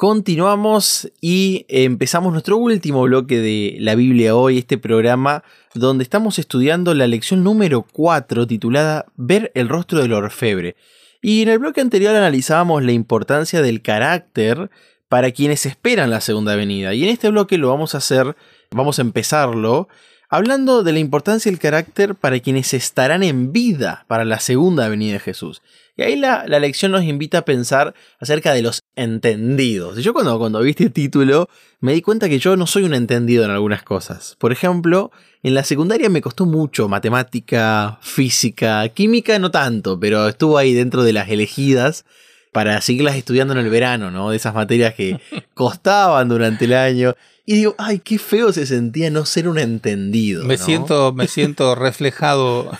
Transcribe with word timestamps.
Continuamos 0.00 1.12
y 1.20 1.66
empezamos 1.68 2.32
nuestro 2.32 2.56
último 2.56 3.02
bloque 3.02 3.38
de 3.38 3.76
la 3.80 3.94
Biblia 3.94 4.34
hoy, 4.34 4.56
este 4.56 4.78
programa 4.78 5.44
donde 5.74 6.04
estamos 6.04 6.38
estudiando 6.38 6.94
la 6.94 7.06
lección 7.06 7.44
número 7.44 7.82
4 7.92 8.46
titulada 8.46 9.04
Ver 9.16 9.52
el 9.54 9.68
rostro 9.68 10.00
del 10.00 10.14
orfebre. 10.14 10.74
Y 11.20 11.42
en 11.42 11.50
el 11.50 11.58
bloque 11.58 11.82
anterior 11.82 12.16
analizábamos 12.16 12.82
la 12.82 12.92
importancia 12.92 13.60
del 13.60 13.82
carácter 13.82 14.70
para 15.10 15.32
quienes 15.32 15.66
esperan 15.66 16.08
la 16.08 16.22
segunda 16.22 16.56
venida. 16.56 16.94
Y 16.94 17.04
en 17.04 17.10
este 17.10 17.28
bloque 17.28 17.58
lo 17.58 17.68
vamos 17.68 17.94
a 17.94 17.98
hacer, 17.98 18.34
vamos 18.70 18.98
a 18.98 19.02
empezarlo 19.02 19.88
hablando 20.30 20.82
de 20.82 20.92
la 20.92 20.98
importancia 21.00 21.50
del 21.50 21.60
carácter 21.60 22.14
para 22.14 22.40
quienes 22.40 22.72
estarán 22.72 23.22
en 23.22 23.52
vida 23.52 24.06
para 24.08 24.24
la 24.24 24.40
segunda 24.40 24.88
venida 24.88 25.12
de 25.12 25.20
Jesús. 25.20 25.60
Y 26.00 26.02
ahí 26.02 26.16
la, 26.16 26.46
lección 26.46 26.92
nos 26.92 27.04
invita 27.04 27.38
a 27.38 27.44
pensar 27.44 27.94
acerca 28.20 28.54
de 28.54 28.62
los 28.62 28.84
entendidos. 28.96 29.98
Yo 29.98 30.14
cuando, 30.14 30.38
cuando 30.38 30.60
vi 30.62 30.70
este 30.70 30.88
título 30.88 31.50
me 31.80 31.92
di 31.92 32.00
cuenta 32.00 32.30
que 32.30 32.38
yo 32.38 32.56
no 32.56 32.66
soy 32.66 32.84
un 32.84 32.94
entendido 32.94 33.44
en 33.44 33.50
algunas 33.50 33.82
cosas. 33.82 34.34
Por 34.38 34.50
ejemplo, 34.50 35.10
en 35.42 35.52
la 35.52 35.62
secundaria 35.62 36.08
me 36.08 36.22
costó 36.22 36.46
mucho 36.46 36.88
matemática, 36.88 37.98
física, 38.00 38.88
química 38.88 39.38
no 39.38 39.50
tanto, 39.50 40.00
pero 40.00 40.26
estuvo 40.26 40.56
ahí 40.56 40.72
dentro 40.72 41.02
de 41.02 41.12
las 41.12 41.28
elegidas 41.28 42.06
para 42.52 42.80
seguirlas 42.80 43.16
estudiando 43.16 43.52
en 43.54 43.60
el 43.60 43.70
verano, 43.70 44.10
¿no? 44.10 44.30
De 44.30 44.36
esas 44.36 44.54
materias 44.54 44.94
que 44.94 45.20
costaban 45.54 46.28
durante 46.28 46.64
el 46.64 46.74
año. 46.74 47.14
Y 47.46 47.54
digo, 47.54 47.74
ay, 47.78 47.98
qué 47.98 48.18
feo 48.18 48.52
se 48.52 48.66
sentía 48.66 49.10
no 49.10 49.26
ser 49.26 49.48
un 49.48 49.58
entendido. 49.58 50.44
Me, 50.44 50.56
siento, 50.56 51.12
me 51.12 51.26
siento 51.26 51.74
reflejado 51.76 52.70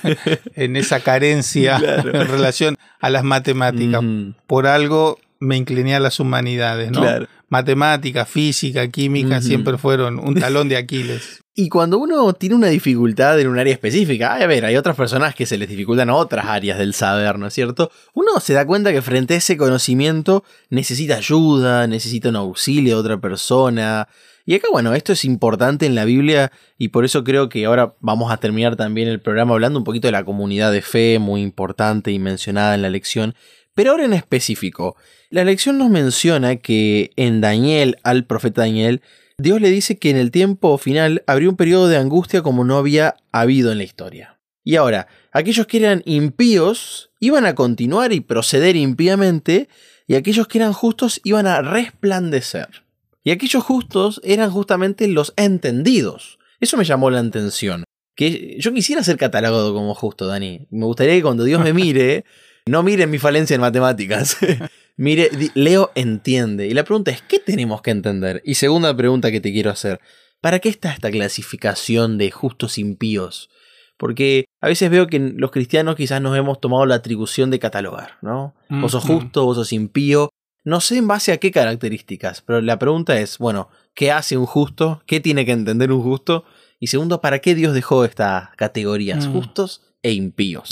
en 0.55 0.77
esa 0.77 1.01
carencia 1.01 1.78
en 1.78 2.28
relación 2.28 2.77
a 3.00 3.11
las 3.11 3.25
matemáticas. 3.25 4.03
Por 4.47 4.67
algo 4.67 5.19
me 5.41 5.56
incliné 5.56 5.94
a 5.94 6.00
las 6.00 6.20
humanidades, 6.20 6.91
¿no? 6.91 7.02
Matemática, 7.48 8.27
física, 8.27 8.86
química 8.88 9.41
siempre 9.41 9.77
fueron 9.77 10.19
un 10.20 10.34
talón 10.34 10.69
de 10.69 10.77
Aquiles. 10.77 11.42
Y 11.52 11.69
cuando 11.69 11.98
uno 11.98 12.33
tiene 12.33 12.55
una 12.55 12.69
dificultad 12.69 13.38
en 13.38 13.48
un 13.48 13.58
área 13.58 13.72
específica, 13.74 14.34
a 14.34 14.46
ver, 14.46 14.64
hay 14.64 14.77
otras 14.77 14.96
personas 14.96 15.34
que 15.34 15.44
se 15.44 15.58
les 15.58 15.68
dificultan 15.68 16.08
otras 16.08 16.46
áreas 16.46 16.78
del 16.78 16.94
saber, 16.94 17.38
¿no 17.38 17.48
es 17.48 17.52
cierto? 17.52 17.91
Uno 18.14 18.41
se 18.41 18.55
da 18.55 18.64
cuenta 18.64 18.92
que 18.92 19.02
frente 19.02 19.34
a 19.34 19.38
ese 19.38 19.58
conocimiento 19.58 20.42
necesita 20.70 21.16
ayuda, 21.16 21.86
necesita 21.86 22.30
un 22.30 22.36
auxilio 22.36 22.94
de 22.94 23.00
otra 23.00 23.20
persona, 23.20 24.08
y 24.46 24.55
acá, 24.55 24.68
bueno, 24.72 24.94
esto 24.94 25.12
es 25.12 25.24
importante 25.24 25.86
en 25.86 25.94
la 25.94 26.05
Biblia 26.05 26.50
y 26.78 26.88
por 26.88 27.05
eso 27.05 27.22
creo 27.24 27.48
que 27.48 27.66
ahora 27.66 27.94
vamos 28.00 28.33
a 28.33 28.38
terminar 28.38 28.74
también 28.74 29.06
el 29.06 29.20
programa 29.20 29.55
hablando 29.55 29.78
un 29.78 29.84
poquito 29.84 30.08
de 30.08 30.12
la 30.12 30.24
comunidad 30.24 30.72
de 30.72 30.83
fe, 30.83 31.20
muy 31.20 31.42
importante 31.42 32.11
y 32.11 32.18
mencionada 32.18 32.74
en 32.74 32.83
la 32.83 32.91
lección. 32.91 33.34
Pero 33.75 33.93
ahora 33.93 34.05
en 34.05 34.13
específico, 34.13 34.97
la 35.31 35.45
lección 35.45 35.79
nos 35.79 35.91
menciona 35.91 36.57
que 36.57 37.11
en 37.17 37.41
Daniel, 37.41 37.97
al 38.03 38.27
profeta 38.27 38.63
Daniel, 38.63 39.03
Dios 39.39 39.61
le 39.61 39.71
dice 39.71 39.99
que 39.99 40.11
en 40.11 40.17
el 40.17 40.31
tiempo 40.31 40.77
final 40.77 41.23
habría 41.27 41.49
un 41.49 41.57
periodo 41.57 41.89
de 41.89 41.97
angustia 41.97 42.43
como 42.43 42.65
no 42.65 42.77
había 42.77 43.17
habido 43.33 43.73
en 43.73 43.79
la 43.79 43.85
historia. 43.85 44.39
Y 44.65 44.77
ahora, 44.77 45.07
aquellos 45.33 45.67
que 45.67 45.79
eran 45.79 46.03
impíos 46.05 47.11
iban 47.21 47.47
a 47.47 47.55
continuar 47.55 48.13
y 48.13 48.21
proceder 48.21 48.77
impíamente, 48.77 49.69
y 50.07 50.15
aquellos 50.15 50.48
que 50.48 50.59
eran 50.59 50.73
justos 50.73 51.21
iban 51.25 51.47
a 51.47 51.63
resplandecer. 51.63 52.85
Y 53.23 53.31
aquellos 53.31 53.63
justos 53.63 54.21
eran 54.25 54.51
justamente 54.51 55.07
los 55.09 55.33
entendidos. 55.37 56.39
Eso 56.61 56.77
me 56.77 56.85
llamó 56.85 57.11
la 57.11 57.21
atención. 57.21 57.85
Que 58.17 58.57
yo 58.59 58.73
quisiera 58.73 59.03
ser 59.03 59.17
catalogado 59.17 59.73
como 59.73 59.95
justo, 59.95 60.27
Dani. 60.27 60.67
Me 60.71 60.85
gustaría 60.85 61.15
que 61.15 61.23
cuando 61.23 61.45
Dios 61.45 61.63
me 61.63 61.73
mire, 61.75 62.25
no 62.66 62.83
mire 62.83 63.06
mi 63.06 63.19
falencia 63.19 63.55
en 63.55 63.61
matemáticas. 63.61 64.36
mire, 64.97 65.30
Leo 65.55 65.91
entiende. 65.94 66.67
Y 66.67 66.75
la 66.75 66.85
pregunta 66.85 67.11
es, 67.11 67.23
¿qué 67.23 67.39
tenemos 67.39 67.83
que 67.83 67.90
entender? 67.90 68.42
Y 68.45 68.55
segunda 68.55 68.96
pregunta 68.96 69.30
que 69.30 69.40
te 69.40 69.52
quiero 69.52 69.70
hacer, 69.70 70.01
¿para 70.40 70.58
qué 70.58 70.68
está 70.68 70.92
esta 70.92 71.11
clasificación 71.11 72.18
de 72.18 72.30
justos 72.30 72.79
impíos? 72.79 73.51
Porque 73.96 74.46
a 74.61 74.68
veces 74.68 74.90
veo 74.90 75.07
que 75.07 75.18
los 75.18 75.51
cristianos 75.51 75.96
quizás 75.96 76.23
nos 76.23 76.36
hemos 76.36 76.61
tomado 76.61 76.86
la 76.86 76.95
atribución 76.95 77.51
de 77.51 77.58
catalogar, 77.58 78.17
¿no? 78.23 78.55
Vos 78.70 78.92
sos 78.92 79.05
justo, 79.05 79.45
vos 79.45 79.56
sos 79.56 79.74
impío, 79.74 80.30
no 80.64 80.80
sé 80.80 80.98
en 80.98 81.08
base 81.08 81.33
a 81.33 81.39
qué 81.39 81.51
características, 81.51 82.42
pero 82.42 82.61
la 82.61 82.79
pregunta 82.79 83.18
es, 83.18 83.39
bueno, 83.39 83.68
¿qué 83.95 84.12
hace 84.12 84.36
un 84.36 84.46
justo? 84.46 85.02
¿Qué 85.06 85.20
tiene 85.20 85.46
que 85.46 85.52
entender 85.52 85.92
un 85.92 86.02
justo? 86.02 86.45
Y 86.79 86.89
segundo, 86.89 87.20
¿para 87.20 87.40
qué 87.40 87.55
Dios 87.55 87.74
dejó 87.74 88.05
estas 88.05 88.51
categorías, 88.56 89.27
mm. 89.27 89.33
justos 89.33 89.83
e 90.02 90.12
impíos? 90.12 90.70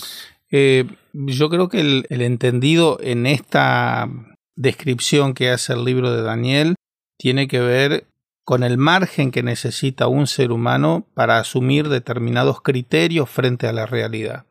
Eh, 0.50 0.86
yo 1.26 1.50
creo 1.50 1.68
que 1.68 1.80
el, 1.80 2.06
el, 2.10 2.22
entendido 2.22 2.98
en 3.00 3.26
esta 3.26 4.08
descripción 4.56 5.34
que 5.34 5.50
hace 5.50 5.72
el 5.72 5.84
libro 5.84 6.12
de 6.12 6.22
Daniel 6.22 6.74
tiene 7.16 7.48
que 7.48 7.60
ver 7.60 8.06
con 8.48 8.62
el 8.62 8.78
margen 8.78 9.30
que 9.30 9.42
necesita 9.42 10.06
un 10.06 10.26
ser 10.26 10.52
humano 10.52 11.06
para 11.12 11.38
asumir 11.38 11.90
determinados 11.90 12.62
criterios 12.62 13.28
frente 13.28 13.66
a 13.66 13.74
la 13.74 13.84
realidad. 13.84 14.46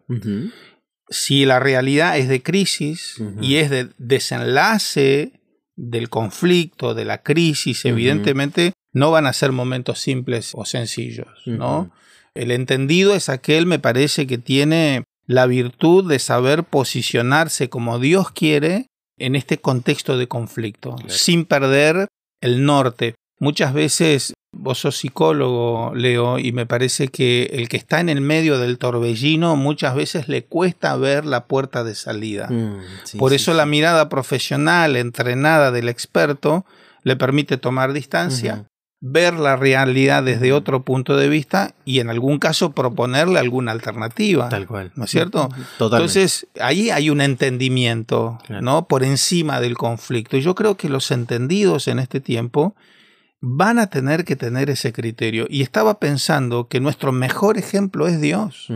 Si 1.10 1.46
la 1.46 1.60
realidad 1.60 2.16
es 2.16 2.28
de 2.28 2.44
crisis 2.44 3.16
y 3.42 3.56
es 3.56 3.72
de 3.72 3.90
desenlace 3.98 5.42
del 5.76 6.10
conflicto, 6.10 6.94
de 6.94 7.06
la 7.06 7.24
crisis, 7.24 7.86
evidentemente 7.86 8.74
no 8.94 9.10
van 9.10 9.26
a 9.26 9.34
ser 9.34 9.52
momentos 9.52 9.98
simples 9.98 10.52
o 10.54 10.64
sencillos, 10.64 11.42
¿no? 11.48 11.92
El 12.36 12.52
entendido 12.52 13.16
es 13.16 13.30
aquel, 13.30 13.66
me 13.66 13.80
parece, 13.80 14.28
que 14.28 14.38
tiene 14.38 15.06
la 15.28 15.46
virtud 15.46 16.10
de 16.10 16.20
saber 16.20 16.64
posicionarse 16.64 17.70
como 17.70 18.00
Dios 18.00 18.32
quiere 18.32 18.88
en 19.20 19.36
este 19.36 19.60
contexto 19.60 20.18
de 20.18 20.28
conflicto, 20.28 20.96
sin 21.08 21.46
perder 21.46 22.08
el 22.42 22.66
norte. 22.66 23.16
Muchas 23.40 23.74
veces 23.74 24.34
Vos 24.60 24.80
sos 24.80 24.98
psicólogo, 24.98 25.94
Leo, 25.94 26.40
y 26.40 26.52
me 26.52 26.66
parece 26.66 27.10
que 27.10 27.44
el 27.54 27.68
que 27.70 27.78
está 27.78 28.00
en 28.00 28.10
el 28.10 28.22
medio 28.22 28.58
del 28.58 28.78
torbellino 28.78 29.56
muchas 29.56 29.94
veces 29.94 30.28
le 30.30 30.46
cuesta 30.46 30.96
ver 30.96 31.26
la 31.26 31.46
puerta 31.46 31.84
de 31.84 31.96
salida. 31.96 32.48
Mm, 32.50 33.18
Por 33.20 33.34
eso 33.34 33.54
la 33.54 33.66
mirada 33.66 34.10
profesional, 34.10 34.96
entrenada 34.96 35.72
del 35.72 35.90
experto, 35.90 36.66
le 37.04 37.16
permite 37.16 37.58
tomar 37.58 37.94
distancia, 37.94 38.66
ver 39.00 39.36
la 39.36 39.56
realidad 39.56 40.24
desde 40.24 40.54
otro 40.54 40.82
punto 40.82 41.16
de 41.18 41.30
vista 41.30 41.76
y 41.86 42.00
en 42.00 42.10
algún 42.10 42.40
caso 42.40 42.72
proponerle 42.72 43.40
alguna 43.40 43.72
alternativa. 43.72 44.50
Tal 44.50 44.66
cual. 44.66 44.92
¿No 44.96 45.06
es 45.06 45.12
cierto? 45.12 45.50
Entonces, 45.80 46.48
ahí 46.60 46.90
hay 46.90 47.10
un 47.10 47.22
entendimiento, 47.22 48.40
¿no? 48.50 48.88
Por 48.88 49.04
encima 49.04 49.62
del 49.62 49.78
conflicto. 49.78 50.38
Y 50.38 50.42
yo 50.42 50.56
creo 50.56 50.78
que 50.78 50.90
los 50.90 51.12
entendidos 51.12 51.88
en 51.88 52.00
este 52.00 52.20
tiempo 52.20 52.76
van 53.40 53.78
a 53.78 53.88
tener 53.88 54.26
que 54.26 54.36
tener 54.36 54.70
ese 54.70 54.92
criterio. 54.94 55.46
Y 55.50 55.62
estaba 55.62 56.00
pensando 56.00 56.68
que 56.68 56.80
nuestro 56.80 57.12
mejor 57.12 57.58
ejemplo 57.58 58.08
es 58.08 58.20
Dios. 58.20 58.68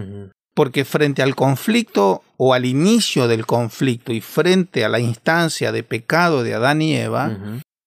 Porque 0.54 0.86
frente 0.86 1.24
al 1.24 1.34
conflicto 1.34 2.24
o 2.38 2.54
al 2.54 2.66
inicio 2.66 3.28
del 3.28 3.46
conflicto 3.46 4.12
y 4.14 4.22
frente 4.22 4.86
a 4.86 4.90
la 4.90 5.00
instancia 5.00 5.72
de 5.72 5.82
pecado 5.82 6.44
de 6.44 6.54
Adán 6.54 6.82
y 6.82 6.96
Eva, 6.96 7.38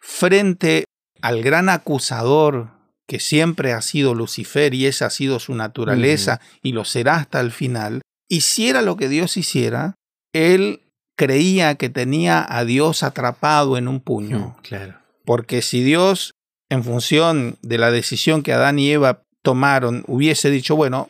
frente 0.00 0.83
al 1.24 1.42
gran 1.42 1.70
acusador 1.70 2.68
que 3.08 3.18
siempre 3.18 3.72
ha 3.72 3.80
sido 3.80 4.14
Lucifer 4.14 4.74
y 4.74 4.84
esa 4.84 5.06
ha 5.06 5.10
sido 5.10 5.38
su 5.38 5.54
naturaleza 5.54 6.38
y 6.62 6.72
lo 6.72 6.84
será 6.84 7.16
hasta 7.16 7.40
el 7.40 7.50
final, 7.50 8.02
hiciera 8.28 8.82
lo 8.82 8.98
que 8.98 9.08
Dios 9.08 9.38
hiciera, 9.38 9.94
él 10.34 10.82
creía 11.16 11.76
que 11.76 11.88
tenía 11.88 12.44
a 12.46 12.66
Dios 12.66 13.02
atrapado 13.02 13.78
en 13.78 13.88
un 13.88 14.00
puño. 14.00 14.54
Claro. 14.60 14.98
Porque 15.24 15.62
si 15.62 15.82
Dios 15.82 16.34
en 16.68 16.84
función 16.84 17.56
de 17.62 17.78
la 17.78 17.90
decisión 17.90 18.42
que 18.42 18.52
Adán 18.52 18.78
y 18.78 18.90
Eva 18.90 19.22
tomaron, 19.40 20.04
hubiese 20.06 20.50
dicho, 20.50 20.76
bueno, 20.76 21.08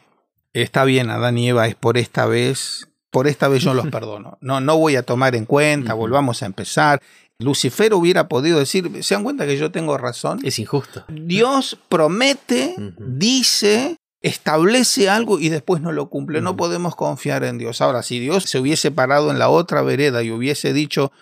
está 0.52 0.84
bien, 0.84 1.10
Adán 1.10 1.38
y 1.38 1.48
Eva 1.48 1.66
es 1.66 1.74
por 1.74 1.98
esta 1.98 2.26
vez, 2.26 2.88
por 3.10 3.26
esta 3.26 3.48
vez 3.48 3.64
yo 3.64 3.74
los 3.74 3.86
perdono. 3.90 4.38
No, 4.40 4.60
no 4.60 4.78
voy 4.78 4.94
a 4.94 5.02
tomar 5.02 5.34
en 5.34 5.44
cuenta, 5.44 5.92
volvamos 5.94 6.40
a 6.44 6.46
empezar. 6.46 7.02
Lucifer 7.38 7.92
hubiera 7.94 8.28
podido 8.28 8.58
decir, 8.58 9.02
¿se 9.02 9.14
dan 9.14 9.24
cuenta 9.24 9.46
que 9.46 9.56
yo 9.56 9.70
tengo 9.70 9.98
razón? 9.98 10.40
Es 10.44 10.58
injusto. 10.58 11.04
Dios 11.08 11.78
promete, 11.88 12.76
dice, 12.98 13.96
establece 14.20 15.10
algo 15.10 15.38
y 15.38 15.48
después 15.48 15.82
no 15.82 15.92
lo 15.92 16.08
cumple. 16.08 16.40
No 16.40 16.56
podemos 16.56 16.94
confiar 16.94 17.44
en 17.44 17.58
Dios. 17.58 17.80
Ahora, 17.80 18.02
si 18.02 18.20
Dios 18.20 18.44
se 18.44 18.58
hubiese 18.58 18.90
parado 18.90 19.30
en 19.30 19.38
la 19.38 19.48
otra 19.48 19.82
vereda 19.82 20.22
y 20.22 20.30
hubiese 20.30 20.72
dicho, 20.72 21.12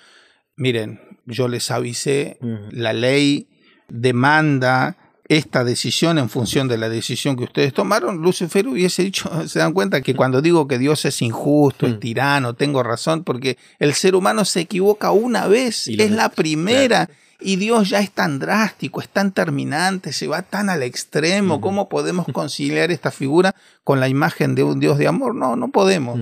miren, 0.57 1.01
yo 1.25 1.49
les 1.49 1.71
avisé, 1.71 2.39
la 2.71 2.93
ley 2.93 3.49
demanda 3.89 4.97
esta 5.29 5.65
decisión 5.65 6.19
en 6.19 6.29
función 6.29 6.69
de 6.69 6.79
la 6.79 6.89
decisión 6.89 7.37
que 7.37 7.45
ustedes 7.45 7.73
tomaron, 7.73 8.19
Lucifer 8.19 8.67
hubiese 8.67 9.03
dicho, 9.05 9.31
se 9.49 9.59
dan 9.59 9.73
cuenta 9.73 10.01
que 10.01 10.15
cuando 10.15 10.43
digo 10.43 10.67
que 10.67 10.79
Dios 10.79 11.05
es 11.05 11.23
injusto, 11.23 11.87
es 11.87 11.95
mm. 11.97 12.01
tirano, 12.01 12.55
tengo 12.55 12.83
razón, 12.83 13.25
porque 13.25 13.57
el 13.79 13.95
ser 13.95 14.15
humano 14.15 14.45
se 14.45 14.61
equivoca 14.61 15.13
una 15.13 15.47
vez, 15.47 15.89
es 15.89 16.11
la 16.11 16.29
primera. 16.29 17.09
Y 17.45 17.57
Dios 17.57 17.91
ya 17.91 17.99
es 17.99 18.13
tan 18.13 18.39
drástico, 18.39 19.01
es 19.01 19.09
tan 19.09 19.33
terminante, 19.33 20.13
se 20.13 20.29
va 20.29 20.43
tan 20.43 20.71
al 20.71 20.85
extremo. 20.85 21.61
¿Cómo 21.61 21.89
podemos 21.89 22.27
conciliar 22.33 22.93
esta 22.93 23.11
figura 23.11 23.57
con 23.83 23.99
la 23.99 24.09
imagen 24.09 24.55
de 24.55 24.63
un 24.63 24.79
Dios 24.79 24.97
de 24.97 25.09
amor? 25.09 25.35
No, 25.35 25.57
no 25.57 25.73
podemos. 25.73 26.21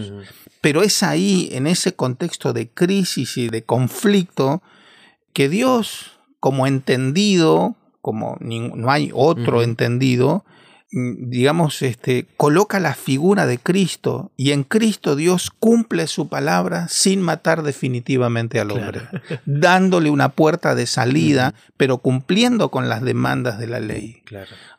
Pero 0.63 0.83
es 0.83 1.03
ahí, 1.03 1.51
en 1.53 1.67
ese 1.67 1.93
contexto 1.93 2.55
de 2.55 2.71
crisis 2.71 3.37
y 3.37 3.51
de 3.51 3.63
conflicto, 3.65 4.63
que 5.35 5.51
Dios 5.51 6.13
como 6.41 6.67
entendido, 6.67 7.77
como 8.01 8.37
no 8.41 8.91
hay 8.91 9.11
otro 9.13 9.63
entendido, 9.63 10.45
mm, 10.93 11.29
digamos, 11.31 11.83
este, 11.83 12.27
coloca 12.37 12.81
la 12.81 12.95
figura 12.95 13.47
de 13.47 13.59
Cristo 13.59 14.33
y 14.37 14.53
en 14.53 14.65
Cristo 14.65 15.17
Dios 15.17 15.51
cumple 15.51 16.07
su 16.07 16.29
palabra 16.29 16.89
sin 16.89 17.21
matar 17.21 17.63
definitivamente 17.63 18.59
al 18.59 18.71
hombre, 18.73 19.03
dándole 19.47 20.11
una 20.11 20.31
puerta 20.31 20.75
de 20.75 20.87
salida, 20.87 21.55
pero 21.77 21.99
cumpliendo 21.99 22.71
con 22.71 22.89
las 22.89 23.03
demandas 23.03 23.59
de 23.59 23.67
la 23.67 23.81
ley. 23.81 24.23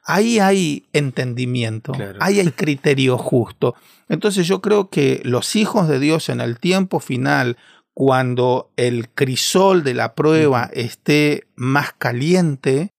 Ahí 0.03 0.39
hay 0.39 0.85
entendimiento, 0.93 1.93
ahí 2.19 2.39
hay 2.39 2.51
criterio 2.51 3.17
justo. 3.17 3.75
Entonces 4.09 4.45
yo 4.45 4.61
creo 4.61 4.89
que 4.89 5.21
los 5.23 5.55
hijos 5.55 5.87
de 5.87 5.97
Dios 5.99 6.27
en 6.27 6.41
el 6.41 6.59
tiempo 6.59 6.99
final, 6.99 7.55
cuando 7.93 8.71
el 8.75 9.09
crisol 9.09 9.83
de 9.83 9.93
la 9.93 10.15
prueba 10.15 10.69
esté 10.73 11.47
más 11.55 11.93
caliente, 11.93 12.91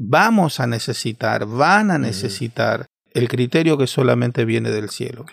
vamos 0.00 0.60
a 0.60 0.66
necesitar, 0.66 1.44
van 1.44 1.90
a 1.90 1.98
necesitar 1.98 2.86
el 3.12 3.28
criterio 3.28 3.76
que 3.76 3.86
solamente 3.86 4.46
viene 4.46 4.70
del 4.70 4.88
cielo. 4.88 5.26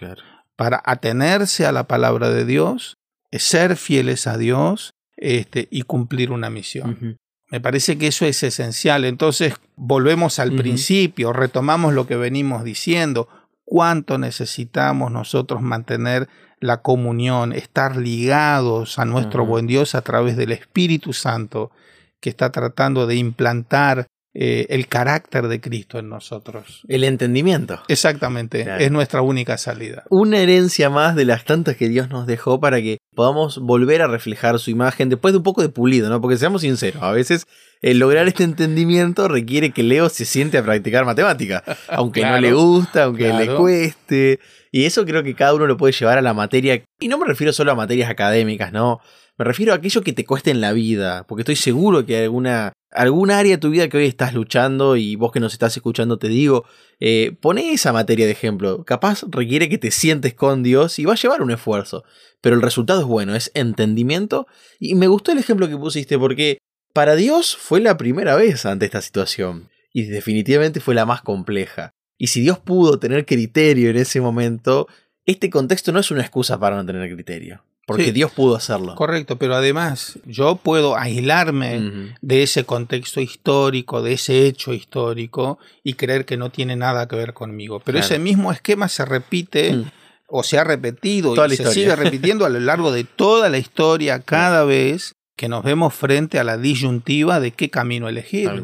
Para 0.57 0.81
atenerse 0.85 1.65
a 1.65 1.71
la 1.71 1.85
palabra 1.87 2.29
de 2.29 2.43
Dios, 2.43 2.97
ser 3.31 3.77
fieles 3.77 4.27
a 4.27 4.37
Dios 4.37 4.93
este, 5.15 5.69
y 5.71 5.83
cumplir 5.83 6.31
una 6.31 6.49
misión. 6.49 7.17
Me 7.49 7.61
parece 7.61 7.97
que 7.97 8.07
eso 8.07 8.25
es 8.25 8.43
esencial. 8.43 9.05
Entonces, 9.05 9.53
volvemos 9.77 10.37
al 10.37 10.51
principio, 10.51 11.31
retomamos 11.31 11.93
lo 11.93 12.05
que 12.05 12.17
venimos 12.17 12.65
diciendo. 12.65 13.29
¿Cuánto 13.63 14.17
necesitamos 14.17 15.11
nosotros 15.11 15.61
mantener 15.61 16.27
la 16.59 16.81
comunión, 16.81 17.53
estar 17.53 17.95
ligados 17.95 18.99
a 18.99 19.05
nuestro 19.05 19.45
buen 19.45 19.67
Dios 19.67 19.95
a 19.95 20.01
través 20.01 20.35
del 20.35 20.51
Espíritu 20.51 21.13
Santo 21.13 21.71
que 22.19 22.29
está 22.29 22.51
tratando 22.51 23.07
de 23.07 23.15
implantar 23.15 24.07
eh, 24.39 24.67
el 24.69 24.87
carácter 24.87 25.47
de 25.47 25.59
Cristo 25.59 25.97
en 25.97 26.09
nosotros. 26.09 26.83
El 26.87 27.03
entendimiento. 27.03 27.81
Exactamente, 27.87 28.67
es 28.77 28.91
nuestra 28.91 29.23
única 29.23 29.57
salida. 29.57 30.03
Una 30.11 30.37
herencia 30.37 30.91
más 30.91 31.15
de 31.15 31.25
las 31.25 31.43
tantas 31.43 31.75
que 31.75 31.89
Dios 31.89 32.09
nos 32.09 32.27
dejó 32.27 32.59
para 32.59 32.79
que 32.79 32.99
podamos 33.15 33.57
volver 33.57 34.03
a 34.03 34.07
reflejar 34.07 34.59
su 34.59 34.69
imagen 34.69 35.09
después 35.09 35.33
de 35.33 35.39
un 35.39 35.43
poco 35.43 35.63
de 35.63 35.69
pulido, 35.69 36.07
¿no? 36.09 36.21
Porque 36.21 36.37
seamos 36.37 36.61
sinceros, 36.61 37.01
a 37.01 37.11
veces 37.11 37.47
el 37.81 37.97
lograr 37.97 38.27
este 38.27 38.43
entendimiento 38.43 39.27
requiere 39.27 39.71
que 39.71 39.81
Leo 39.81 40.07
se 40.07 40.23
siente 40.23 40.59
a 40.59 40.63
practicar 40.63 41.03
matemática, 41.03 41.63
aunque 41.89 42.21
no 42.21 42.39
le 42.39 42.53
gusta, 42.53 43.05
aunque 43.05 43.33
le 43.33 43.55
cueste. 43.55 44.39
Y 44.71 44.85
eso 44.85 45.03
creo 45.03 45.23
que 45.23 45.33
cada 45.33 45.55
uno 45.55 45.65
lo 45.65 45.77
puede 45.77 45.93
llevar 45.93 46.19
a 46.19 46.21
la 46.21 46.35
materia. 46.35 46.83
Y 46.99 47.07
no 47.07 47.17
me 47.17 47.25
refiero 47.25 47.53
solo 47.53 47.71
a 47.71 47.75
materias 47.75 48.11
académicas, 48.11 48.71
¿no? 48.71 48.99
Me 49.39 49.45
refiero 49.45 49.73
a 49.73 49.77
aquello 49.77 50.01
que 50.01 50.13
te 50.13 50.25
cueste 50.25 50.51
en 50.51 50.61
la 50.61 50.73
vida, 50.73 51.25
porque 51.27 51.41
estoy 51.41 51.55
seguro 51.55 52.05
que 52.05 52.23
alguna 52.23 52.73
algún 52.91 53.31
área 53.31 53.53
de 53.53 53.57
tu 53.57 53.69
vida 53.69 53.89
que 53.89 53.97
hoy 53.97 54.05
estás 54.05 54.33
luchando 54.33 54.95
y 54.95 55.15
vos 55.15 55.31
que 55.31 55.39
nos 55.39 55.53
estás 55.53 55.75
escuchando 55.75 56.17
te 56.17 56.27
digo, 56.27 56.65
eh, 56.99 57.35
pone 57.39 57.71
esa 57.73 57.93
materia 57.93 58.25
de 58.25 58.31
ejemplo. 58.31 58.83
Capaz 58.85 59.23
requiere 59.29 59.69
que 59.69 59.77
te 59.77 59.91
sientes 59.91 60.33
con 60.33 60.63
Dios 60.63 60.99
y 60.99 61.05
va 61.05 61.13
a 61.13 61.17
llevar 61.17 61.41
un 61.41 61.51
esfuerzo, 61.51 62.03
pero 62.41 62.55
el 62.55 62.61
resultado 62.61 63.01
es 63.01 63.05
bueno, 63.05 63.35
es 63.35 63.51
entendimiento. 63.53 64.47
Y 64.79 64.95
me 64.95 65.07
gustó 65.07 65.31
el 65.31 65.37
ejemplo 65.39 65.67
que 65.67 65.77
pusiste 65.77 66.17
porque 66.17 66.59
para 66.93 67.15
Dios 67.15 67.55
fue 67.55 67.79
la 67.79 67.97
primera 67.97 68.35
vez 68.35 68.65
ante 68.65 68.85
esta 68.85 69.01
situación 69.01 69.69
y 69.93 70.03
definitivamente 70.03 70.79
fue 70.79 70.95
la 70.95 71.05
más 71.05 71.21
compleja. 71.21 71.91
Y 72.17 72.27
si 72.27 72.41
Dios 72.41 72.57
pudo 72.57 72.99
tener 72.99 73.25
criterio 73.25 73.89
en 73.89 73.97
ese 73.97 74.21
momento, 74.21 74.87
este 75.25 75.49
contexto 75.49 75.91
no 75.91 75.99
es 75.99 76.09
una 76.09 76.21
excusa 76.21 76.59
para 76.59 76.75
no 76.75 76.85
tener 76.85 77.13
criterio. 77.13 77.63
Porque 77.87 78.11
Dios 78.11 78.31
pudo 78.33 78.57
hacerlo. 78.57 78.95
Correcto, 78.95 79.37
pero 79.37 79.55
además 79.55 80.19
yo 80.25 80.57
puedo 80.57 80.97
aislarme 80.97 82.13
de 82.19 82.43
ese 82.43 82.65
contexto 82.65 83.21
histórico, 83.21 84.01
de 84.01 84.11
ese 84.11 84.45
hecho 84.45 84.73
histórico 84.73 85.57
y 85.85 85.93
creer 85.93 86.25
que 86.25 86.35
no 86.35 86.49
tiene 86.49 86.75
nada 86.75 87.07
que 87.07 87.15
ver 87.15 87.33
conmigo. 87.33 87.79
Pero 87.79 87.97
ese 87.97 88.19
mismo 88.19 88.51
esquema 88.51 88.89
se 88.89 89.05
repite 89.05 89.71
mm. 89.71 89.91
o 90.27 90.43
se 90.43 90.59
ha 90.59 90.65
repetido 90.65 91.33
y 91.45 91.55
se 91.55 91.71
sigue 91.71 91.95
repitiendo 91.95 92.45
a 92.45 92.49
lo 92.49 92.59
largo 92.59 92.91
de 92.91 93.05
toda 93.05 93.47
la 93.47 93.57
historia 93.57 94.19
cada 94.19 94.65
vez 94.65 95.15
que 95.37 95.47
nos 95.47 95.63
vemos 95.63 95.93
frente 95.93 96.39
a 96.39 96.43
la 96.43 96.57
disyuntiva 96.57 97.39
de 97.39 97.51
qué 97.51 97.69
camino 97.69 98.09
elegir. 98.09 98.61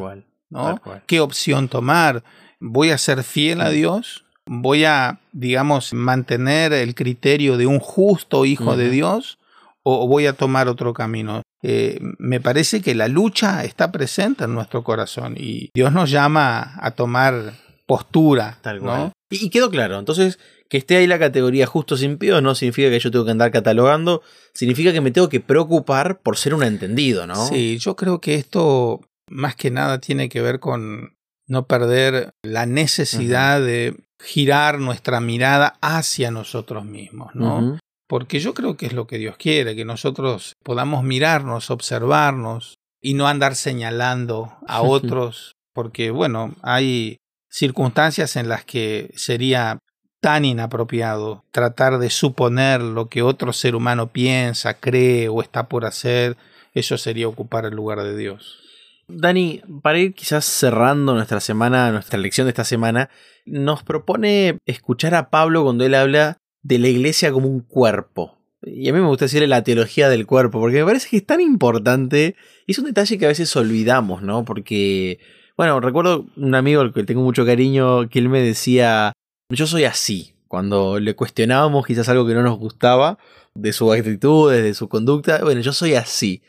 ¿no? 0.49 0.81
¿Qué 1.07 1.21
opción 1.21 1.69
tomar? 1.69 2.25
¿Voy 2.59 2.89
a 2.89 2.97
ser 2.97 3.23
fiel 3.23 3.61
a 3.61 3.69
mm. 3.69 3.73
Dios? 3.73 4.22
Voy 4.45 4.85
a, 4.85 5.19
digamos, 5.31 5.93
mantener 5.93 6.73
el 6.73 6.95
criterio 6.95 7.57
de 7.57 7.67
un 7.67 7.79
justo 7.79 8.45
hijo 8.45 8.75
de 8.75 8.89
Dios 8.89 9.37
o 9.83 10.07
voy 10.07 10.27
a 10.27 10.33
tomar 10.33 10.67
otro 10.67 10.93
camino. 10.93 11.41
Eh, 11.61 11.99
me 12.17 12.39
parece 12.39 12.81
que 12.81 12.95
la 12.95 13.07
lucha 13.07 13.63
está 13.63 13.91
presente 13.91 14.45
en 14.45 14.53
nuestro 14.53 14.83
corazón 14.83 15.35
y 15.37 15.69
Dios 15.73 15.91
nos 15.91 16.09
llama 16.09 16.73
a 16.81 16.91
tomar 16.91 17.53
postura. 17.85 18.57
Tal 18.61 18.79
cual. 18.79 19.11
Y, 19.29 19.49
quedó 19.49 19.69
claro, 19.69 19.99
entonces 19.99 20.39
que 20.69 20.77
esté 20.77 20.97
ahí 20.97 21.07
la 21.07 21.19
categoría 21.19 21.67
justo 21.67 21.97
sin 21.97 22.17
pío 22.17 22.41
no 22.41 22.55
significa 22.55 22.89
que 22.89 22.99
yo 22.99 23.11
tengo 23.11 23.25
que 23.25 23.31
andar 23.31 23.51
catalogando, 23.51 24.23
significa 24.53 24.91
que 24.91 25.01
me 25.01 25.11
tengo 25.11 25.29
que 25.29 25.39
preocupar 25.39 26.19
por 26.19 26.37
ser 26.37 26.53
un 26.53 26.63
entendido, 26.63 27.27
¿no? 27.27 27.47
Sí, 27.47 27.77
yo 27.77 27.95
creo 27.95 28.19
que 28.19 28.35
esto 28.35 29.01
más 29.29 29.55
que 29.55 29.71
nada 29.71 29.99
tiene 29.99 30.29
que 30.29 30.41
ver 30.41 30.59
con 30.59 31.15
no 31.47 31.65
perder 31.67 32.31
la 32.43 32.65
necesidad 32.65 33.61
de 33.61 33.95
girar 34.19 34.79
nuestra 34.79 35.19
mirada 35.19 35.77
hacia 35.81 36.31
nosotros 36.31 36.85
mismos, 36.85 37.35
¿no? 37.35 37.79
Porque 38.07 38.39
yo 38.39 38.53
creo 38.53 38.77
que 38.77 38.85
es 38.85 38.93
lo 38.93 39.07
que 39.07 39.17
Dios 39.17 39.37
quiere, 39.37 39.75
que 39.75 39.85
nosotros 39.85 40.53
podamos 40.63 41.03
mirarnos, 41.03 41.71
observarnos 41.71 42.75
y 43.01 43.15
no 43.15 43.27
andar 43.27 43.55
señalando 43.55 44.53
a 44.67 44.81
otros, 44.81 45.55
porque 45.73 46.11
bueno, 46.11 46.55
hay 46.61 47.17
circunstancias 47.49 48.35
en 48.35 48.49
las 48.49 48.63
que 48.65 49.11
sería 49.15 49.79
tan 50.21 50.45
inapropiado 50.45 51.43
tratar 51.51 51.97
de 51.97 52.09
suponer 52.09 52.81
lo 52.81 53.09
que 53.09 53.21
otro 53.21 53.51
ser 53.51 53.75
humano 53.75 54.07
piensa, 54.07 54.75
cree 54.75 55.27
o 55.27 55.41
está 55.41 55.67
por 55.67 55.83
hacer, 55.85 56.37
eso 56.73 56.97
sería 56.97 57.27
ocupar 57.27 57.65
el 57.65 57.75
lugar 57.75 58.01
de 58.01 58.15
Dios. 58.15 58.59
Dani, 59.07 59.61
para 59.81 59.99
ir 59.99 60.13
quizás 60.13 60.45
cerrando 60.45 61.13
nuestra 61.13 61.39
semana, 61.39 61.91
nuestra 61.91 62.19
lección 62.19 62.45
de 62.45 62.49
esta 62.49 62.63
semana, 62.63 63.09
nos 63.45 63.83
propone 63.83 64.57
escuchar 64.65 65.15
a 65.15 65.29
Pablo 65.29 65.63
cuando 65.63 65.85
él 65.85 65.95
habla 65.95 66.37
de 66.61 66.79
la 66.79 66.87
iglesia 66.87 67.31
como 67.31 67.47
un 67.47 67.61
cuerpo. 67.61 68.37
Y 68.65 68.87
a 68.87 68.93
mí 68.93 68.99
me 68.99 69.07
gusta 69.07 69.25
decirle 69.25 69.47
la 69.47 69.63
teología 69.63 70.07
del 70.07 70.25
cuerpo, 70.25 70.59
porque 70.59 70.79
me 70.79 70.85
parece 70.85 71.09
que 71.09 71.17
es 71.17 71.25
tan 71.25 71.41
importante. 71.41 72.35
Y 72.65 72.71
es 72.71 72.79
un 72.79 72.85
detalle 72.85 73.17
que 73.17 73.25
a 73.25 73.29
veces 73.29 73.53
olvidamos, 73.57 74.21
¿no? 74.21 74.45
Porque, 74.45 75.19
bueno, 75.57 75.79
recuerdo 75.81 76.25
un 76.37 76.55
amigo 76.55 76.81
al 76.81 76.93
que 76.93 77.03
tengo 77.03 77.21
mucho 77.21 77.45
cariño, 77.45 78.07
que 78.09 78.19
él 78.19 78.29
me 78.29 78.41
decía, 78.41 79.11
yo 79.49 79.67
soy 79.67 79.83
así. 79.83 80.33
Cuando 80.47 80.99
le 80.99 81.15
cuestionábamos 81.15 81.85
quizás 81.85 82.07
algo 82.09 82.25
que 82.25 82.35
no 82.35 82.43
nos 82.43 82.57
gustaba, 82.57 83.17
de 83.55 83.73
su 83.73 83.91
actitud, 83.91 84.51
de 84.51 84.73
su 84.73 84.87
conducta, 84.87 85.43
bueno, 85.43 85.61
yo 85.61 85.73
soy 85.73 85.95
así. 85.95 86.41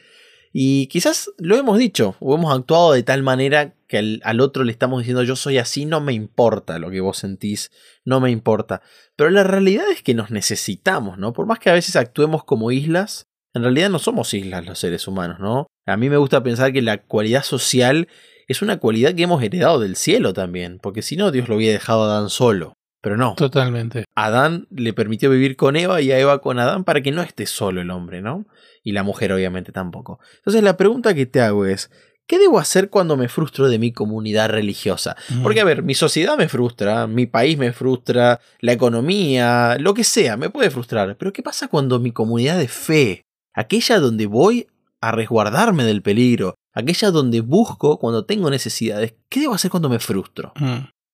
Y 0.56 0.87
quizás 0.87 1.32
lo 1.37 1.56
hemos 1.56 1.78
dicho, 1.78 2.14
o 2.20 2.37
hemos 2.37 2.56
actuado 2.56 2.92
de 2.92 3.02
tal 3.02 3.25
manera 3.25 3.75
que 3.88 4.20
al, 4.23 4.40
otro 4.40 4.62
le 4.62 4.70
estamos 4.70 5.00
diciendo 5.00 5.25
yo 5.25 5.34
soy 5.34 5.58
así, 5.58 5.84
no 5.84 6.00
me 6.00 6.12
importa 6.12 6.78
lo 6.78 6.92
que 6.92 7.00
vos 7.00 7.18
sentís, 7.18 7.73
no 8.04 8.20
me 8.20 8.30
importa. 8.30 8.80
Pero 9.16 9.30
la 9.30 9.42
realidad 9.42 9.87
es 9.90 10.00
que 10.04 10.14
nos 10.14 10.30
necesitamos, 10.30 11.18
¿no? 11.18 11.32
Por 11.32 11.46
más 11.46 11.58
que 11.58 11.70
a 11.70 11.73
veces 11.73 11.96
actuemos 11.96 12.44
como 12.44 12.70
islas, 12.70 13.26
en 13.52 13.62
realidad 13.62 13.90
no 13.90 13.99
somos 13.99 14.32
islas 14.32 14.64
los 14.64 14.78
seres 14.78 15.08
humanos, 15.08 15.40
¿no? 15.40 15.66
A 15.87 15.96
mí 15.96 16.08
me 16.08 16.18
gusta 16.18 16.44
pensar 16.44 16.73
que 16.73 16.82
la 16.82 17.02
cualidad 17.02 17.42
social 17.42 18.06
es 18.46 18.62
una 18.62 18.76
cualidad 18.76 19.12
que 19.12 19.25
hemos 19.25 19.42
heredado 19.42 19.80
del 19.80 19.96
cielo 19.96 20.34
también, 20.34 20.78
porque 20.78 21.02
si 21.02 21.16
no 21.16 21.32
Dios 21.32 21.49
lo 21.49 21.56
hubiera 21.56 21.73
dejado 21.73 22.04
a 22.04 22.16
Adán 22.16 22.30
solo. 22.30 22.74
Pero 23.04 23.16
no. 23.16 23.37
Totalmente. 23.37 24.04
Adán 24.16 24.66
le 24.70 24.92
permitió 24.92 25.30
vivir 25.30 25.54
con 25.54 25.76
Eva 25.76 26.00
y 26.00 26.11
a 26.11 26.18
Eva 26.18 26.40
con 26.40 26.58
Adán 26.58 26.82
para 26.82 27.02
que 27.02 27.12
no 27.12 27.23
esté 27.23 27.46
solo 27.46 27.80
el 27.80 27.90
hombre, 27.90 28.20
¿no? 28.20 28.46
y 28.84 28.92
la 28.92 29.02
mujer 29.02 29.32
obviamente 29.32 29.73
tampoco. 29.73 30.20
Entonces 30.37 30.62
la 30.62 30.76
pregunta 30.76 31.14
que 31.14 31.26
te 31.26 31.40
hago 31.40 31.66
es, 31.66 31.90
¿qué 32.26 32.38
debo 32.38 32.58
hacer 32.58 32.90
cuando 32.90 33.16
me 33.16 33.28
frustro 33.28 33.68
de 33.68 33.78
mi 33.78 33.90
comunidad 33.92 34.50
religiosa? 34.50 35.16
Porque 35.42 35.61
a 35.61 35.64
ver, 35.64 35.82
mi 35.82 35.94
sociedad 35.94 36.37
me 36.37 36.49
frustra, 36.49 37.06
mi 37.06 37.26
país 37.26 37.58
me 37.58 37.73
frustra, 37.73 38.40
la 38.61 38.73
economía, 38.73 39.76
lo 39.80 39.94
que 39.94 40.04
sea, 40.04 40.37
me 40.37 40.50
puede 40.50 40.70
frustrar, 40.70 41.16
pero 41.16 41.32
¿qué 41.32 41.42
pasa 41.42 41.66
cuando 41.66 41.99
mi 41.99 42.12
comunidad 42.12 42.58
de 42.58 42.68
fe, 42.68 43.23
aquella 43.54 43.99
donde 43.99 44.26
voy 44.26 44.68
a 45.00 45.11
resguardarme 45.12 45.84
del 45.84 46.02
peligro, 46.02 46.54
aquella 46.73 47.11
donde 47.11 47.40
busco 47.40 47.99
cuando 47.99 48.26
tengo 48.26 48.50
necesidades, 48.50 49.14
¿qué 49.28 49.40
debo 49.40 49.54
hacer 49.54 49.70
cuando 49.70 49.88
me 49.88 49.99
frustro? 49.99 50.52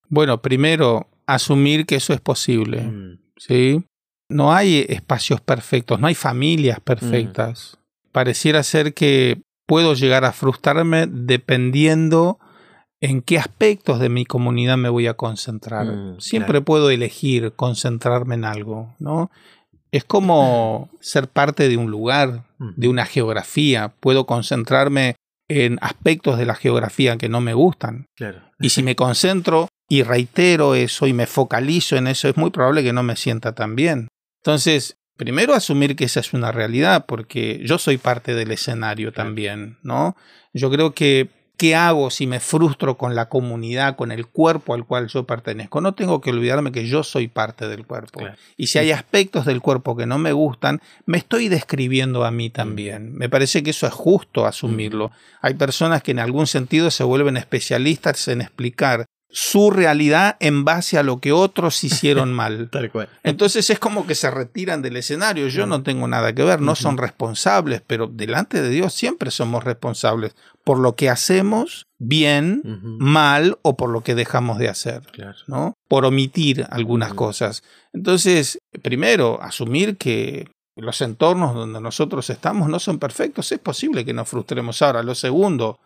Bueno, 0.09 0.43
primero, 0.43 1.09
asumir 1.35 1.87
que 1.87 1.97
eso 1.97 2.13
es 2.13 2.21
posible. 2.21 2.83
Mm. 2.83 3.19
¿Sí? 3.37 3.85
no 4.31 4.55
hay 4.55 4.87
espacios 4.89 5.41
perfectos, 5.41 6.01
no 6.01 6.07
hay 6.07 6.15
familias 6.15 6.79
mm. 6.79 6.83
perfectas. 6.83 7.79
Pareciera 8.13 8.63
ser 8.63 8.95
que 8.95 9.43
puedo 9.67 9.95
llegar 9.95 10.25
a 10.25 10.33
frustrarme 10.33 11.07
dependiendo 11.07 12.39
en 13.01 13.23
qué 13.23 13.39
aspectos 13.39 13.99
de 13.99 14.09
mi 14.09 14.25
comunidad 14.25 14.77
me 14.77 14.89
voy 14.89 15.07
a 15.07 15.15
concentrar. 15.15 15.87
Mm, 15.87 16.21
Siempre 16.21 16.61
puedo 16.61 16.91
elegir 16.91 17.53
concentrarme 17.55 18.37
en 18.37 18.45
algo, 18.45 18.95
¿no? 18.99 19.31
Es 19.91 20.05
como 20.05 20.91
ser 21.01 21.29
parte 21.29 21.69
de 21.69 21.77
un 21.77 21.91
lugar, 21.91 22.45
de 22.59 22.89
una 22.89 23.07
geografía. 23.07 23.95
Puedo 24.01 24.27
concentrarme 24.27 25.17
en 25.49 25.79
aspectos 25.81 26.39
de 26.39 26.47
la 26.47 26.55
geografía 26.55 27.17
que 27.17 27.29
no 27.29 27.41
me 27.41 27.55
gustan. 27.55 28.07
Claro. 28.15 28.43
Y 28.61 28.69
si 28.69 28.83
me 28.83 28.95
concentro 28.95 29.69
y 29.91 30.05
reitero 30.05 30.77
eso 30.77 31.07
y 31.09 31.13
me 31.13 31.27
focalizo 31.27 31.97
en 31.97 32.07
eso, 32.07 32.29
es 32.29 32.37
muy 32.37 32.51
probable 32.51 32.85
que 32.85 32.93
no 32.93 33.03
me 33.03 33.17
sienta 33.17 33.55
tan 33.55 33.75
bien. 33.75 34.09
Entonces, 34.43 34.97
primero 35.17 35.53
asumir 35.53 35.97
que 35.97 36.05
esa 36.05 36.21
es 36.21 36.33
una 36.33 36.53
realidad, 36.53 37.07
porque 37.07 37.61
yo 37.65 37.77
soy 37.77 37.99
parte 37.99 38.35
del 38.35 38.53
escenario 38.53 39.13
también, 39.13 39.79
¿no? 39.83 40.17
Yo 40.55 40.71
creo 40.71 40.95
que 40.95 41.29
¿Qué 41.61 41.75
hago 41.75 42.11
si 42.11 42.27
me 42.27 42.41
frustro 42.41 42.97
con 42.97 43.15
la 43.15 43.29
comunidad, 43.29 43.95
con 43.95 44.13
el 44.13 44.27
cuerpo 44.27 44.73
al 44.73 44.87
cual 44.87 45.09
yo 45.09 45.27
pertenezco? 45.27 45.83
No 45.83 45.93
tengo 45.93 46.23
que 46.23 46.31
olvidarme 46.31 46.73
que 46.73 46.87
yo 46.87 47.03
soy 47.03 47.29
parte 47.29 47.69
del 47.69 47.85
cuerpo. 47.85 48.23
Y 48.57 48.69
si 48.69 48.79
hay 48.79 48.93
aspectos 48.93 49.45
del 49.45 49.61
cuerpo 49.61 49.95
que 49.95 50.07
no 50.07 50.17
me 50.17 50.33
gustan, 50.33 50.81
me 51.05 51.19
estoy 51.19 51.49
describiendo 51.49 52.25
a 52.25 52.31
mí 52.31 52.49
mm. 52.49 52.53
también. 52.53 53.15
Me 53.15 53.29
parece 53.29 53.63
que 53.63 53.73
eso 53.73 53.87
es 53.87 53.93
justo 53.93 54.47
asumirlo. 54.47 55.09
Mm. 55.09 55.13
Hay 55.43 55.53
personas 55.53 56.03
que 56.03 56.13
en 56.13 56.21
algún 56.21 56.47
sentido 56.47 56.91
se 56.91 57.05
vuelven 57.05 57.37
especialistas 57.37 58.27
en 58.29 58.41
explicar 58.41 59.05
su 59.33 59.71
realidad 59.71 60.37
en 60.41 60.65
base 60.65 60.99
a 60.99 61.03
lo 61.03 61.21
que 61.21 61.33
otros 61.33 61.85
hicieron 61.85 62.33
mal. 62.33 62.71
Entonces 63.23 63.71
es 63.71 63.79
como 63.79 64.07
que 64.07 64.15
se 64.15 64.31
retiran 64.31 64.83
del 64.83 64.97
escenario. 64.97 65.49
Yo 65.49 65.67
no 65.67 65.83
tengo 65.83 66.09
nada 66.09 66.35
que 66.35 66.43
ver, 66.43 66.61
no 66.61 66.75
son 66.75 66.99
responsables, 66.99 67.83
pero 67.87 68.09
delante 68.09 68.61
de 68.61 68.71
Dios 68.71 68.93
siempre 68.93 69.31
somos 69.31 69.63
responsables 69.65 70.35
por 70.65 70.79
lo 70.79 70.95
que 70.95 71.09
hacemos 71.09 71.87
bien, 71.99 72.63
mal 72.99 73.59
o 73.63 73.77
por 73.77 73.91
lo 73.91 74.03
que 74.03 74.15
dejamos 74.15 74.59
de 74.59 74.69
hacer, 74.69 75.03
¿no? 75.47 75.75
Por 75.89 76.05
omitir 76.05 76.67
algunas 76.71 77.15
cosas. 77.15 77.63
Entonces, 77.93 78.59
primero, 78.83 79.41
asumir 79.43 79.97
que 79.97 80.51
los 80.77 81.01
entornos 81.01 81.55
donde 81.55 81.81
nosotros 81.81 82.31
estamos 82.31 82.69
no 82.69 82.79
son 82.79 82.99
perfectos, 82.99 83.53
es 83.53 83.59
posible 83.59 84.05
que 84.05 84.15
nos 84.15 84.29
frustremos 84.29 84.81
ahora. 84.83 85.03
Lo 85.03 85.15
segundo, 85.15 85.79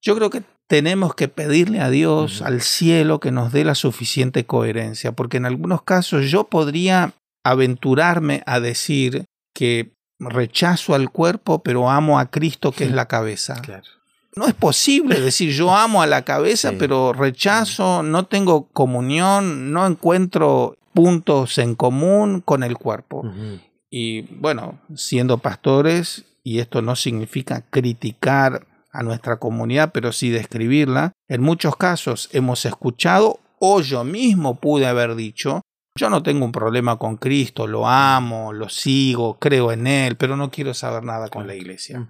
yo 0.00 0.16
creo 0.16 0.30
que 0.30 0.42
tenemos 0.70 1.16
que 1.16 1.26
pedirle 1.26 1.80
a 1.80 1.90
Dios, 1.90 2.42
al 2.42 2.60
cielo, 2.60 3.18
que 3.18 3.32
nos 3.32 3.50
dé 3.50 3.64
la 3.64 3.74
suficiente 3.74 4.46
coherencia, 4.46 5.10
porque 5.10 5.38
en 5.38 5.46
algunos 5.46 5.82
casos 5.82 6.30
yo 6.30 6.44
podría 6.44 7.12
aventurarme 7.42 8.44
a 8.46 8.60
decir 8.60 9.24
que 9.52 9.96
rechazo 10.20 10.94
al 10.94 11.10
cuerpo, 11.10 11.64
pero 11.64 11.90
amo 11.90 12.20
a 12.20 12.30
Cristo, 12.30 12.70
que 12.70 12.84
es 12.84 12.92
la 12.92 13.08
cabeza. 13.08 13.60
No 14.36 14.46
es 14.46 14.54
posible 14.54 15.20
decir 15.20 15.50
yo 15.50 15.74
amo 15.74 16.02
a 16.02 16.06
la 16.06 16.22
cabeza, 16.22 16.74
pero 16.78 17.12
rechazo, 17.14 18.04
no 18.04 18.26
tengo 18.26 18.68
comunión, 18.68 19.72
no 19.72 19.84
encuentro 19.88 20.78
puntos 20.94 21.58
en 21.58 21.74
común 21.74 22.42
con 22.42 22.62
el 22.62 22.78
cuerpo. 22.78 23.24
Y 23.90 24.22
bueno, 24.36 24.78
siendo 24.94 25.38
pastores, 25.38 26.26
y 26.44 26.60
esto 26.60 26.80
no 26.80 26.94
significa 26.94 27.64
criticar 27.70 28.68
a 28.92 29.02
nuestra 29.02 29.38
comunidad, 29.38 29.92
pero 29.92 30.12
sí 30.12 30.30
describirla. 30.30 31.12
En 31.28 31.42
muchos 31.42 31.76
casos 31.76 32.28
hemos 32.32 32.64
escuchado 32.64 33.40
o 33.58 33.80
yo 33.80 34.04
mismo 34.04 34.56
pude 34.56 34.86
haber 34.86 35.14
dicho, 35.14 35.60
yo 35.96 36.08
no 36.08 36.22
tengo 36.22 36.44
un 36.44 36.52
problema 36.52 36.96
con 36.96 37.16
Cristo, 37.16 37.66
lo 37.66 37.86
amo, 37.86 38.52
lo 38.52 38.68
sigo, 38.68 39.38
creo 39.38 39.72
en 39.72 39.86
Él, 39.86 40.16
pero 40.16 40.36
no 40.36 40.50
quiero 40.50 40.72
saber 40.74 41.04
nada 41.04 41.28
con 41.28 41.46
la 41.46 41.54
iglesia. 41.54 42.08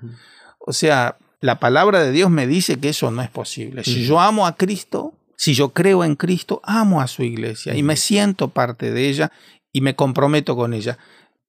O 0.58 0.72
sea, 0.72 1.16
la 1.40 1.58
palabra 1.58 2.02
de 2.02 2.12
Dios 2.12 2.30
me 2.30 2.46
dice 2.46 2.78
que 2.78 2.90
eso 2.90 3.10
no 3.10 3.22
es 3.22 3.30
posible. 3.30 3.82
Si 3.84 4.04
yo 4.04 4.20
amo 4.20 4.46
a 4.46 4.56
Cristo, 4.56 5.14
si 5.36 5.54
yo 5.54 5.70
creo 5.70 6.04
en 6.04 6.16
Cristo, 6.16 6.60
amo 6.64 7.00
a 7.00 7.08
su 7.08 7.22
iglesia 7.22 7.74
y 7.74 7.82
me 7.82 7.96
siento 7.96 8.48
parte 8.48 8.92
de 8.92 9.08
ella 9.08 9.32
y 9.72 9.80
me 9.80 9.96
comprometo 9.96 10.54
con 10.54 10.74
ella. 10.74 10.98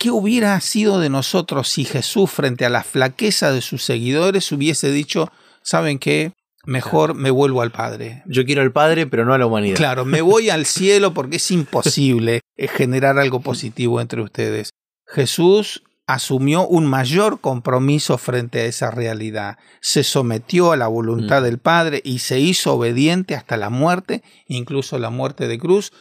¿Qué 0.02 0.10
hubiera 0.10 0.60
sido 0.62 1.00
de 1.00 1.10
nosotros 1.10 1.70
si 1.70 1.86
Jesús, 1.86 2.32
frente 2.32 2.66
a 2.66 2.72
la 2.72 2.82
flaqueza 2.82 3.52
de 3.52 3.62
sus 3.62 3.84
seguidores, 3.84 4.52
hubiese 4.52 4.92
dicho, 4.92 5.32
¿saben 5.62 6.00
qué? 6.00 6.34
Mejor 6.66 7.14
me 7.14 7.30
vuelvo 7.30 7.62
al 7.62 7.70
Padre. 7.70 8.24
Yo 8.26 8.44
quiero 8.44 8.64
al 8.64 8.72
Padre, 8.72 9.06
pero 9.06 9.26
no 9.26 9.36
a 9.36 9.38
la 9.38 9.46
humanidad. 9.46 9.76
Claro, 9.76 10.04
me 10.04 10.24
voy 10.24 10.50
al 10.50 10.66
cielo 10.66 11.14
porque 11.14 11.36
es 11.36 11.52
imposible 11.52 12.42
generar 12.58 13.20
algo 13.20 13.42
positivo 13.42 14.02
entre 14.02 14.24
ustedes. 14.24 14.72
Jesús 15.06 15.84
asumió 16.08 16.66
un 16.66 16.88
mayor 16.88 17.40
compromiso 17.40 18.18
frente 18.18 18.62
a 18.62 18.66
esa 18.66 18.90
realidad. 18.90 19.60
Se 19.82 20.04
sometió 20.04 20.72
a 20.72 20.78
la 20.78 20.88
voluntad 20.88 21.42
mm. 21.42 21.44
del 21.44 21.60
Padre 21.60 22.02
y 22.04 22.18
se 22.20 22.40
hizo 22.40 22.74
obediente 22.74 23.36
hasta 23.36 23.56
la 23.56 23.70
muerte, 23.70 24.24
incluso 24.48 24.98
la 24.98 25.12
muerte 25.12 25.48
de 25.48 25.60
cruz, 25.60 25.94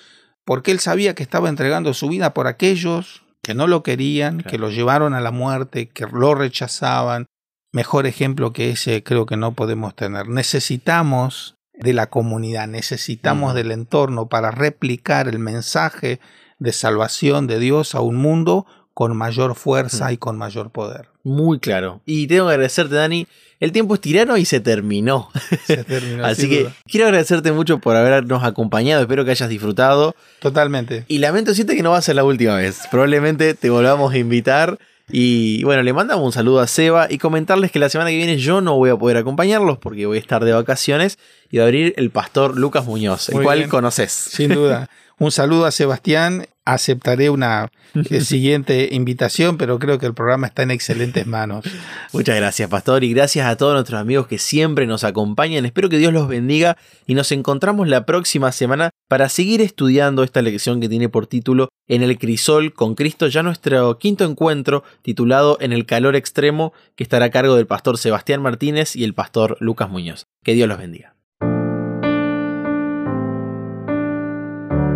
porque 0.46 0.70
él 0.70 0.80
sabía 0.80 1.14
que 1.14 1.22
estaba 1.22 1.50
entregando 1.50 1.92
su 1.92 2.08
vida 2.08 2.32
por 2.32 2.46
aquellos 2.46 3.24
que 3.42 3.54
no 3.54 3.66
lo 3.66 3.82
querían, 3.82 4.42
que 4.42 4.58
lo 4.58 4.70
llevaron 4.70 5.14
a 5.14 5.20
la 5.20 5.30
muerte, 5.30 5.88
que 5.88 6.06
lo 6.06 6.34
rechazaban. 6.34 7.26
Mejor 7.72 8.06
ejemplo 8.06 8.52
que 8.52 8.70
ese 8.70 9.02
creo 9.02 9.26
que 9.26 9.36
no 9.36 9.52
podemos 9.52 9.94
tener. 9.94 10.28
Necesitamos 10.28 11.56
de 11.72 11.94
la 11.94 12.10
comunidad, 12.10 12.68
necesitamos 12.68 13.54
del 13.54 13.70
entorno 13.70 14.28
para 14.28 14.50
replicar 14.50 15.28
el 15.28 15.38
mensaje 15.38 16.20
de 16.58 16.72
salvación 16.72 17.46
de 17.46 17.58
Dios 17.58 17.94
a 17.94 18.00
un 18.00 18.16
mundo 18.16 18.66
con 19.00 19.16
mayor 19.16 19.54
fuerza 19.54 20.12
y 20.12 20.18
con 20.18 20.36
mayor 20.36 20.72
poder. 20.72 21.08
Muy 21.22 21.58
claro. 21.58 22.02
Y 22.04 22.26
tengo 22.26 22.48
que 22.48 22.52
agradecerte, 22.52 22.96
Dani, 22.96 23.26
el 23.58 23.72
tiempo 23.72 23.94
es 23.94 24.02
tirano 24.02 24.36
y 24.36 24.44
se 24.44 24.60
terminó. 24.60 25.30
Se 25.64 25.84
terminó 25.84 26.22
Así 26.26 26.50
que 26.50 26.68
quiero 26.84 27.06
agradecerte 27.06 27.50
mucho 27.50 27.78
por 27.78 27.96
habernos 27.96 28.44
acompañado. 28.44 29.00
Espero 29.00 29.24
que 29.24 29.30
hayas 29.30 29.48
disfrutado. 29.48 30.14
Totalmente. 30.40 31.06
Y 31.08 31.16
lamento 31.16 31.54
siente 31.54 31.76
que 31.76 31.82
no 31.82 31.92
va 31.92 31.96
a 31.96 32.02
ser 32.02 32.16
la 32.16 32.24
última 32.24 32.56
vez. 32.56 32.82
Probablemente 32.90 33.54
te 33.54 33.70
volvamos 33.70 34.12
a 34.12 34.18
invitar. 34.18 34.78
Y 35.10 35.64
bueno, 35.64 35.82
le 35.82 35.94
mandamos 35.94 36.22
un 36.22 36.32
saludo 36.32 36.60
a 36.60 36.66
Seba 36.66 37.06
y 37.08 37.16
comentarles 37.16 37.72
que 37.72 37.78
la 37.78 37.88
semana 37.88 38.10
que 38.10 38.18
viene 38.18 38.36
yo 38.36 38.60
no 38.60 38.76
voy 38.76 38.90
a 38.90 38.96
poder 38.96 39.16
acompañarlos 39.16 39.78
porque 39.78 40.04
voy 40.04 40.18
a 40.18 40.20
estar 40.20 40.44
de 40.44 40.52
vacaciones 40.52 41.18
y 41.50 41.58
a 41.58 41.64
abrir 41.64 41.94
el 41.96 42.10
pastor 42.10 42.56
Lucas 42.56 42.86
Muñoz, 42.86 43.28
el 43.28 43.42
cual 43.42 43.68
conoces. 43.68 44.12
Sin 44.12 44.54
duda. 44.54 44.88
Un 45.20 45.30
saludo 45.30 45.66
a 45.66 45.70
Sebastián. 45.70 46.46
Aceptaré 46.64 47.28
una 47.28 47.70
eh, 47.94 48.20
siguiente 48.22 48.88
invitación, 48.92 49.58
pero 49.58 49.78
creo 49.78 49.98
que 49.98 50.06
el 50.06 50.14
programa 50.14 50.46
está 50.46 50.62
en 50.62 50.70
excelentes 50.70 51.26
manos. 51.26 51.66
Muchas 52.14 52.36
gracias, 52.36 52.70
Pastor, 52.70 53.04
y 53.04 53.12
gracias 53.12 53.46
a 53.46 53.56
todos 53.56 53.74
nuestros 53.74 54.00
amigos 54.00 54.28
que 54.28 54.38
siempre 54.38 54.86
nos 54.86 55.04
acompañan. 55.04 55.66
Espero 55.66 55.90
que 55.90 55.98
Dios 55.98 56.14
los 56.14 56.26
bendiga 56.26 56.78
y 57.06 57.12
nos 57.12 57.32
encontramos 57.32 57.86
la 57.86 58.06
próxima 58.06 58.50
semana 58.50 58.90
para 59.08 59.28
seguir 59.28 59.60
estudiando 59.60 60.22
esta 60.22 60.40
lección 60.40 60.80
que 60.80 60.88
tiene 60.88 61.10
por 61.10 61.26
título 61.26 61.68
En 61.86 62.02
el 62.02 62.18
crisol 62.18 62.72
con 62.72 62.94
Cristo, 62.94 63.26
ya 63.26 63.42
nuestro 63.42 63.98
quinto 63.98 64.24
encuentro 64.24 64.84
titulado 65.02 65.58
En 65.60 65.74
el 65.74 65.84
calor 65.84 66.16
extremo, 66.16 66.72
que 66.96 67.02
estará 67.02 67.26
a 67.26 67.30
cargo 67.30 67.56
del 67.56 67.66
pastor 67.66 67.98
Sebastián 67.98 68.40
Martínez 68.40 68.96
y 68.96 69.04
el 69.04 69.12
pastor 69.12 69.58
Lucas 69.60 69.90
Muñoz. 69.90 70.24
Que 70.42 70.54
Dios 70.54 70.66
los 70.66 70.78
bendiga. 70.78 71.19